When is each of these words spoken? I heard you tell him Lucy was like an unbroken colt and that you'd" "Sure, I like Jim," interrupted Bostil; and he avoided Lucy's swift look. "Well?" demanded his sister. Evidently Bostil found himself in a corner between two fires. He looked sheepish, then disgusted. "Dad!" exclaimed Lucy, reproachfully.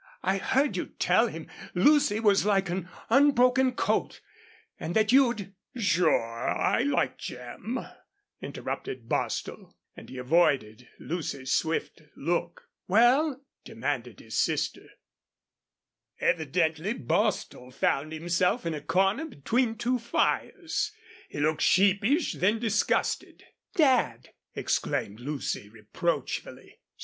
I 0.23 0.37
heard 0.39 0.75
you 0.77 0.87
tell 0.97 1.27
him 1.27 1.47
Lucy 1.75 2.19
was 2.19 2.43
like 2.43 2.71
an 2.71 2.89
unbroken 3.11 3.73
colt 3.73 4.19
and 4.79 4.95
that 4.95 5.11
you'd" 5.11 5.53
"Sure, 5.77 6.49
I 6.49 6.81
like 6.81 7.19
Jim," 7.19 7.79
interrupted 8.41 9.07
Bostil; 9.07 9.75
and 9.95 10.09
he 10.09 10.17
avoided 10.17 10.87
Lucy's 10.99 11.51
swift 11.51 12.01
look. 12.17 12.63
"Well?" 12.87 13.43
demanded 13.63 14.21
his 14.21 14.35
sister. 14.35 14.87
Evidently 16.19 16.93
Bostil 16.95 17.69
found 17.69 18.11
himself 18.11 18.65
in 18.65 18.73
a 18.73 18.81
corner 18.81 19.25
between 19.25 19.75
two 19.77 19.99
fires. 19.99 20.91
He 21.29 21.39
looked 21.39 21.61
sheepish, 21.61 22.33
then 22.33 22.57
disgusted. 22.57 23.43
"Dad!" 23.75 24.31
exclaimed 24.55 25.19
Lucy, 25.19 25.69
reproachfully. 25.69 26.79